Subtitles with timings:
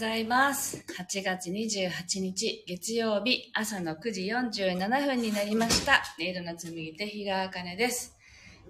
[0.00, 0.82] ございます。
[0.98, 6.00] 8月28日月曜日朝の9時47分になりました。
[6.18, 8.16] 音色の紡ぎ手日川茜です。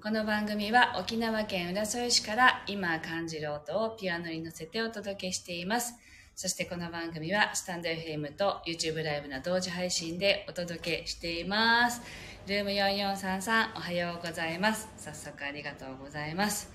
[0.02, 5.94] この番組は沖縄県浦添市から今感じる音をピアノに乗せてお届けしています。
[6.34, 12.02] そしてこの番組はスタンド FM と YouTube ライブの同時配信でお届けしています。
[12.48, 14.88] ルーム4433おはようございます。
[14.96, 16.72] 早速ありがとうございます。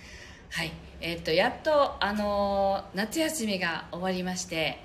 [0.51, 4.79] はい、えっ、とやっとあの夏休みが終わりまして、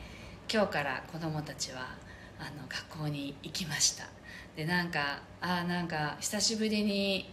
[0.52, 1.96] 今日から子供たちは
[2.38, 4.08] あの学校に行きました。
[4.56, 7.32] でなんかあーなんか久しぶりに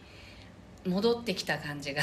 [0.85, 2.01] 戻ってきた感じが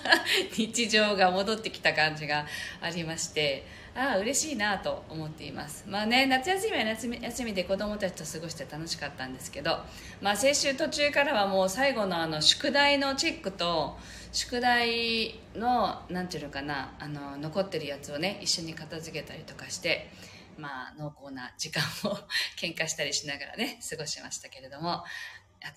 [0.56, 2.46] 日常が戻ってきた感じが
[2.80, 3.64] ありまして
[3.96, 5.84] ああ嬉しいなと思っています。
[5.88, 9.78] まあね夏休みは夏休みで子供たちと過ごして楽しかったんですけど
[10.20, 13.96] まあ先週途中からはもう最後のあの宿題のチェックと
[14.32, 20.10] 宿題のなんていうのかなあの残ってるやつをね一緒に片付けたりとかして
[20.58, 22.18] まあ濃厚な時間を
[22.60, 25.04] 喧嘩したりしながらね過ごしましたけれども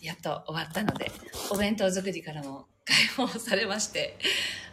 [0.02, 1.12] やっと終わったので
[1.52, 4.18] お弁当作りからも解放されまして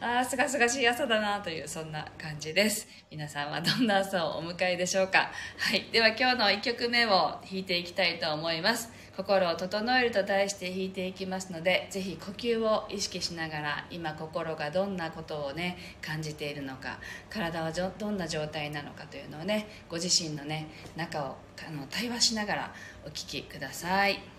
[0.00, 2.86] ああすがすがしい朝だなというそんな感じです。
[3.10, 5.30] 皆さんはどんな朝をお迎えでしょうか。
[5.58, 5.88] はい。
[5.90, 8.90] では今日の1曲目を弾いていきたいと思います。
[9.16, 16.98] 心を整えると題して弾いていきますのでぜひ呼吸を意識しながら今心がどんなことをね感じているのか
[17.30, 22.74] 体はどんな状態なのかというのをねご自身のね中をあの対話しながら
[23.06, 24.20] お聞きください「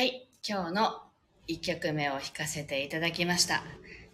[0.00, 1.02] はい今日の
[1.46, 3.62] 1曲目を弾かせていただきました。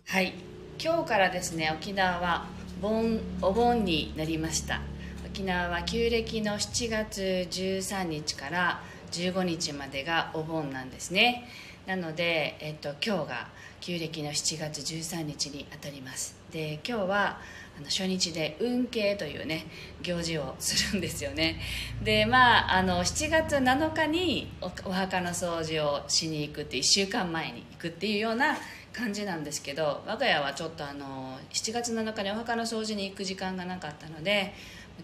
[0.08, 0.34] はい
[0.82, 2.46] 今日からですね沖縄は
[2.82, 4.80] 盆お盆になりました。
[5.24, 11.48] 沖縄は旧暦の7月13日から15日までがお盆なんですね。
[11.86, 13.48] なので、えっと、今日が
[13.80, 16.36] 旧暦の7月13日にあたります。
[16.50, 17.38] で今日は
[17.78, 19.66] あの初日で運慶というね
[20.02, 21.60] 行事をするんですよね。
[22.02, 28.56] でまああの7月7日にお墓の掃除をしに行くって1週間前に行くっていうような
[28.92, 34.54] 感じなんですけど我が家はちょっとあの7月7日にお墓の掃除に行く時間がなかったので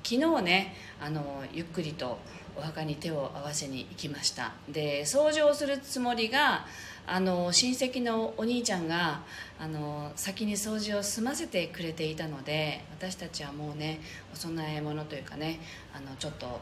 [0.03, 2.19] 昨日ねあのゆっくりと
[2.57, 4.53] お墓に手を合わせに行きました。
[4.69, 6.67] で掃除をするつもりが
[7.07, 9.23] あの親戚のお兄ちゃんが
[9.59, 14.01] あの先に掃除を済ませてくれていたので私たちはもうね
[14.33, 15.61] お供え物というかね
[15.95, 16.61] あのちょっと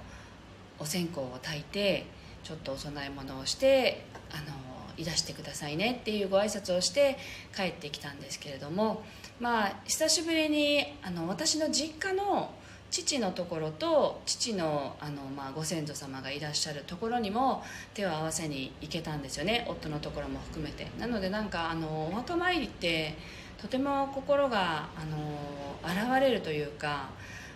[0.78, 2.06] お線香を焚いて
[2.42, 4.56] ちょっとお供え物をしてあの
[4.96, 7.16] いらしてくださいねっていうご挨拶をして
[7.54, 9.02] 帰ってきたんですけれども
[9.38, 12.50] まあ久しぶりにあの私の実家の
[12.90, 17.62] 父のところと父のあの、まあ、ご先祖様がいらっしゃるところにも
[17.94, 19.66] 手を合わせに行けたんですよね。
[19.68, 20.88] 夫のところも含めて。
[20.98, 23.14] なのでなんかあのお墓参りって
[23.60, 25.38] とても心があの
[25.84, 27.10] 現れるというか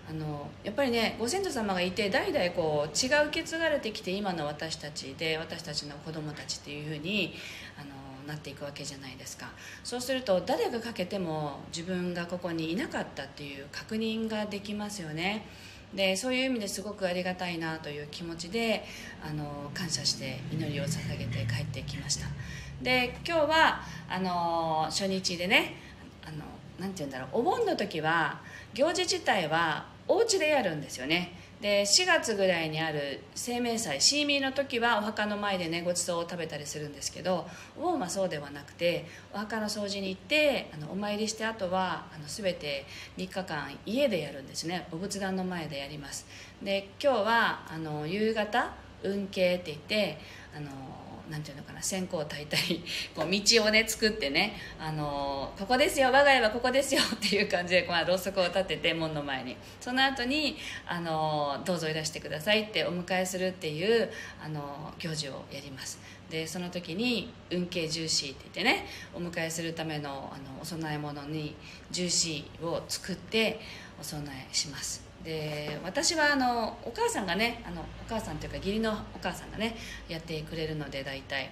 [0.08, 7.34] あのやっぱりねご先祖様がいて代々こう血が受け継がれてきて今の私たちで私たちの子供たちっていうふうに
[7.80, 9.50] あのなっていくわけじゃないですか。
[9.83, 15.47] そうすると誰がかけても自分がここにいなかったっていう確認ができますよね。
[15.95, 18.85] でそういう意味ですごくありがたいなという気持ちで
[19.23, 22.26] あの感謝して祈りを捧げて帰ってきました。
[22.83, 25.76] で今日はあの初日でね
[26.26, 26.38] あの
[26.81, 27.28] なて言うんだろう。
[27.40, 28.40] お盆の時は
[28.75, 31.33] 行事自体はお家でやるんですよね。
[31.64, 42.85] で4月ぐらいにある生命祭シーミーの時はお墓の前でねごちそうを食べたりするんですけどお盆はそうではなくてお墓の掃除に行ってあのお参りしてあとはあの全て
[43.16, 44.87] 3日間家でやるんですね。
[44.92, 46.26] お仏壇の前でやります。
[46.62, 50.18] で今日はあの夕方運慶って言って
[50.54, 50.68] あの
[51.31, 59.57] なんていうのかな線香を焚いたりこう道をね作ってねあのここですよ我が家はここですよっていう感じで、まあ、ろうそくを立てて門の前に。
[59.81, 64.11] その後にあのどうぞいらしてくださいってお迎えするっていう
[64.43, 65.99] あの行事をやります。
[66.31, 71.54] でその時に運慶ジューシーって言ってねお迎えするためのあのお供え物に
[71.90, 73.61] ジューシーを作って
[74.00, 75.03] お供えします。
[75.25, 79.76] で私はあのお母さんがねあのお母さんというか義理のお母さんがね
[80.09, 81.50] やってくれるので大体。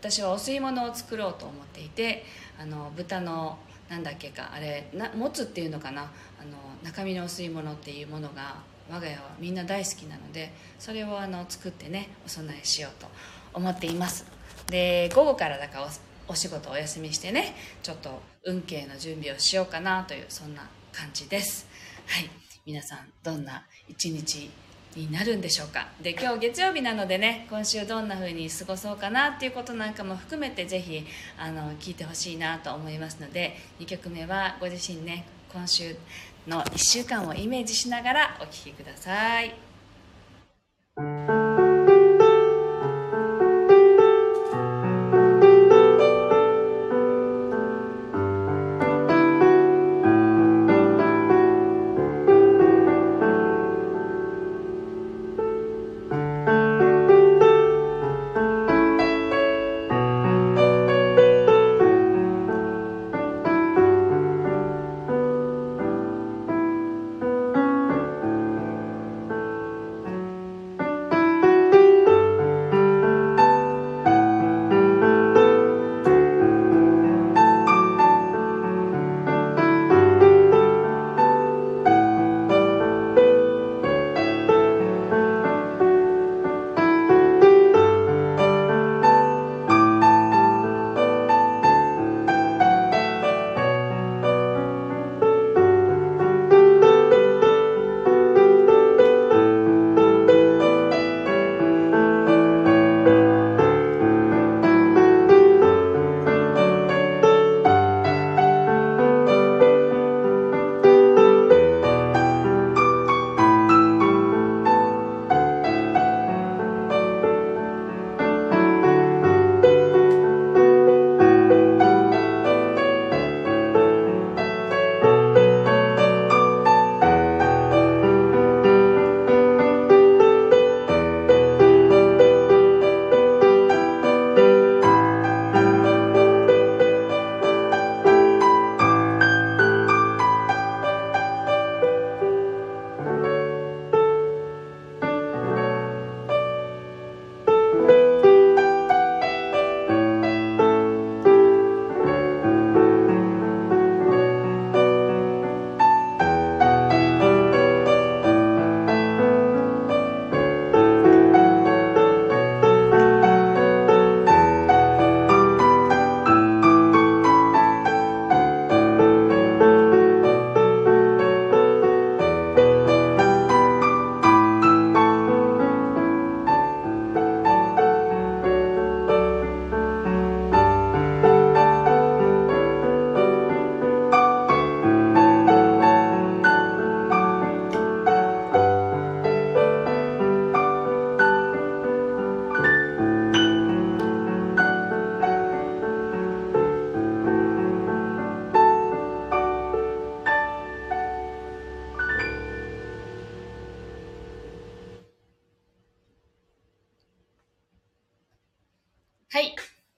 [0.00, 2.24] 私はお吸い物を作ろうと思っていて
[2.58, 6.02] あの豚のなんだっけかあれなもつっていうのかな。
[6.02, 8.56] あの中身のお吸い物っていうものが
[8.90, 13.06] 我が家はみんな大好きなのでそれをあの作ってねお供えしようと
[13.54, 14.26] 思っています。
[14.66, 15.88] で午後からだから
[16.28, 21.66] おお仕事お休みしてねちょっと運慶の準備をしようかなというそんな感じです。
[22.06, 22.43] はい。
[22.66, 24.50] 皆さんどんな一日
[24.96, 25.88] になるんでしょうか？
[26.00, 31.04] で今日月曜日なのでね今週どんな風に過ごそうかなっていうことなんかも含めて是非
[31.36, 35.96] あの聞いてほしいなと思いますので2曲目はご自身ね今週
[36.46, 39.54] の1週間をイメージしながらお聴きください。
[40.96, 41.43] はい。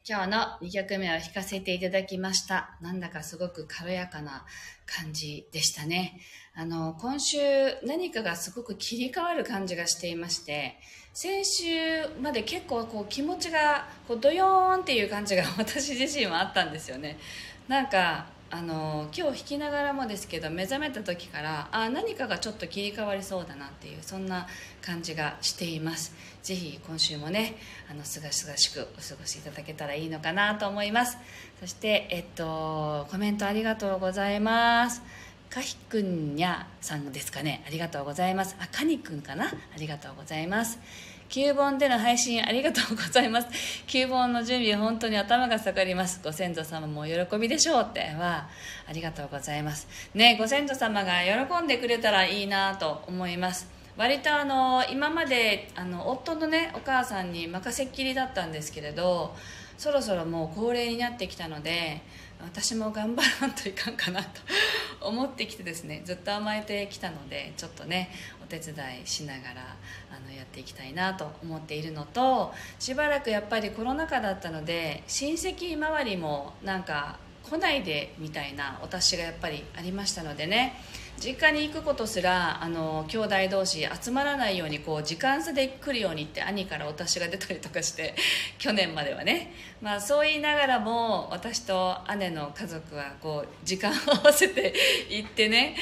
[0.09, 2.79] 今日の2曲目を弾かせていただきました。
[2.81, 4.47] なんだかすごく軽やかな
[4.87, 6.21] 感じでしたね。
[6.55, 7.39] あの、今週
[7.85, 10.79] 何かがすごく切り替わる感じがしていまして、
[11.13, 11.67] 先週
[12.23, 17.19] まで結構こう気持ちがこうドヨーンっていう感じが 私自身はあったんですよね。
[17.67, 24.47] なんか、あの今日弾きながらもですけど目覚めた時からあ何かがちょっと切り替わりそうだなっていうそんな
[24.81, 26.15] 感じがしています。
[26.43, 27.57] ぜひ今週もね
[27.91, 31.19] あのすがすがしくお過ごしいただけたらいいのかなと思います。
[31.61, 35.03] そしてえっとコメントありがとうございます。
[35.51, 37.65] かひくんにゃさんですかね。
[37.67, 38.57] ありがとうございます。
[38.61, 39.47] あかにくんかな。
[39.47, 40.79] ありがとうございます。
[41.29, 43.49] 9本での配信ありがとうございます。
[43.89, 46.21] 9本の準備本当に頭が下がります。
[46.23, 48.49] ご先祖様もお喜びでしょうっては
[48.89, 49.89] ありがとうございます。
[50.15, 53.69] ねご先祖様が喜んでくれたらいいなと思います。
[53.97, 59.35] 割とあの今まであの夫のねお母さんに任せっきりだったんですけれど
[59.79, 62.03] そろそろもう高齢になってきたので
[62.41, 64.29] 私も頑張らんといかんかなと
[65.07, 68.11] 思ってきてですねずっと甘えてきたのでちょっとね
[68.43, 69.77] お手伝いしながら
[70.11, 80.75] あのやっていきたいなと思っているのとしばらくやっぱりコロナ禍だったので親戚周りもなんか来ないでみたいなお達しがやっぱりありましたのでね
[81.19, 88.15] 実家に行くことすらあの兄弟同士集まらないようにこう時間差で来るようにって兄からお達しが出たりとかして
[88.59, 94.75] 去年まではね、まあ、そう言いながらも私と姉の家族はこう時間を合わせて
[95.09, 95.77] 行ってね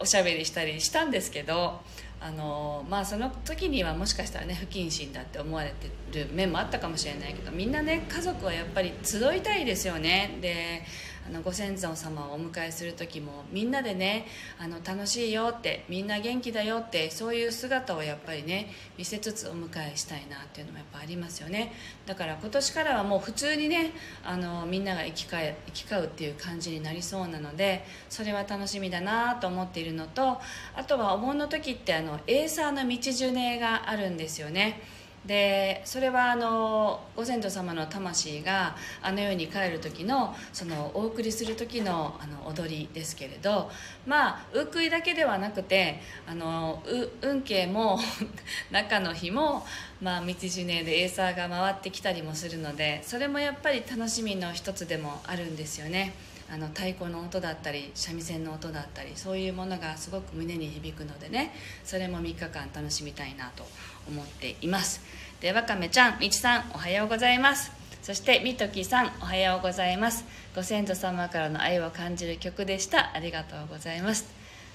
[0.00, 1.80] おしゃべりしたりしたんですけど
[2.20, 10.36] あのまあその時にはもしかしたらね不謹慎だって思われてる面もあったかもしれないけどみんなね家族はやっぱり集いたいですよね。
[10.42, 10.82] で
[11.30, 14.26] あのご先祖様をお迎えする時もみんなでね
[14.58, 21.72] あの楽しいよってみんな元気だよってそういう姿をやっぱりね見せつつお迎えしたいなっていうのもやっぱありますよね。
[22.04, 23.92] だから今年からはもう普通にね
[24.24, 30.40] あのみんなが行き交え行き交うっていう感じになりそうなのでそれは楽しみだなと思っているのと
[30.74, 34.82] あとはお盆の時ってあのエーサーの道ジュネがあるんですよね。
[35.26, 43.70] でそれはあのご先祖様の魂があの世に帰る時のそのお送りする時のあの踊りですけれど
[44.06, 46.82] まあウクイだけではなくてあの
[47.22, 47.98] う運慶も
[48.72, 49.66] 中の日も、
[50.00, 56.14] まあ、道ジュネでエーサーが回ってきたりもするのでそれもやっぱり楽しみの一つでもあるんですよね。
[56.52, 63.64] あの太鼓の音だったり三味線の音だったりそういうものがすごく胸に響くのでねそれも3日間楽しみたいなと
[64.10, 65.00] 思っています。
[65.40, 67.70] でわかめちゃんみちさんおはようございます。
[68.02, 70.24] そしてみときさんおはようございます。
[70.54, 73.14] ご先祖様からの愛を感じる曲でした。
[73.14, 74.26] ありがとうございます。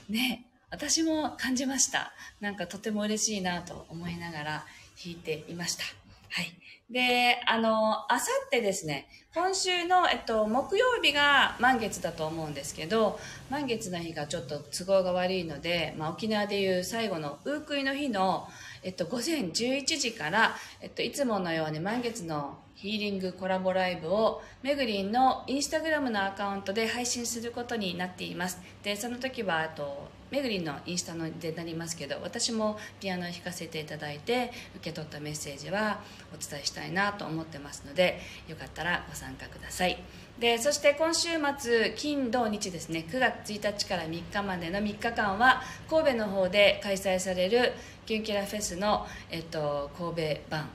[0.10, 2.14] ね私も感じました。
[2.40, 4.66] なんかとても嬉しいなと思いながら
[5.04, 5.84] 弾いていました。
[6.32, 6.54] はい。
[6.90, 13.20] で、あの、あさってですね、今週の、えっと、木曜日が満月だと思うんですけど、
[13.50, 18.48] 満月の日がちょっと都合が悪いので、まあ、沖縄でいう最後のウークイの日の、
[18.86, 28.60] えっと、午前11時から、えっと、いつものように満月のヒーリングコラボライブをめぐりんのインスタグラムのアカウントで配信することになっています。
[28.84, 36.02] でその時はあとめぐりんのインスタのでなりますけど私もピアノを弾かせていただいて受け取ったメッセージは
[36.34, 38.20] お伝えしたいなと思ってますので
[38.50, 39.98] よかったらご参加ください。
[40.38, 47.72] でそして今週末金土日ですね9月1日から3日までの3日間は神戸の方で開催される
[48.06, 50.68] キュンキラフェスの、えっと、神戸版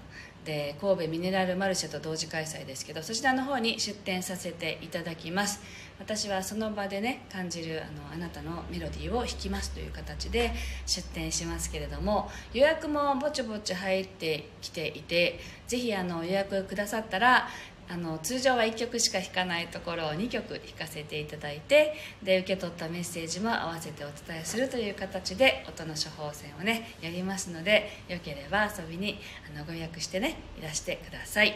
[0.50, 5.60] で神戸ミネラルマルシェと同時開催ですけどそちらの方に出展させていただきます。
[6.00, 10.50] 私はその場でね感じるあのあなたのメロディーを弾きますという形で
[10.86, 17.48] 出展しますけれども予約もぼちぼち入ってきていてぜひあの予約くださったら
[17.92, 29.18] あの通常は1曲しか弾かないところを2曲弾かせていただいてで受け取ったメッセージも合わせてお伝えするという形で音の処方箋をねやりますのでよければ遊びに
[29.52, 31.54] あのご予約してねいらしてください。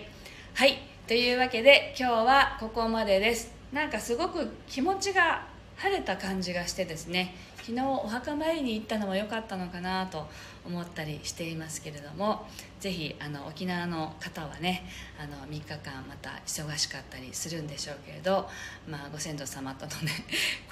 [0.54, 0.78] はい。
[1.06, 3.52] というわけで今日はここまでです。
[3.72, 7.34] なんかすごく気持ちが晴れた感じがしてですね
[7.66, 10.26] 昨日お墓参りに行ったのは良かったのかなと
[10.66, 12.46] 思ったりしていますけれども
[12.78, 14.84] ぜひあの沖縄の方はね
[15.18, 18.50] あの3日間また忙しかったりするんでしょうけれど、
[18.86, 20.10] まあ、ご先祖様とのね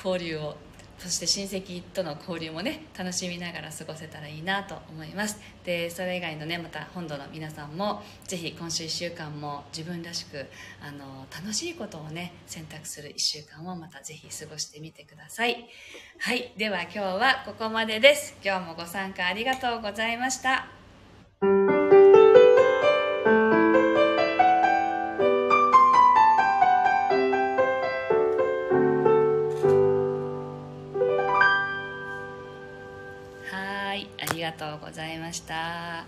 [0.04, 0.54] 交流を
[1.02, 5.40] そして親戚との交流もね楽しみながら過ごせたらいいなと思います。
[5.64, 10.46] でそれ以外のねまた本土の皆さんもぜひ今週1週間も自分らしく
[10.80, 15.68] あの楽しいことをね選択する1週間をまたぜひ過ごしてみてください。
[16.20, 18.36] はいでは今日はここまでです。
[18.44, 20.68] 今日もご参加ありがとうございました。
[34.92, 35.92] ございました。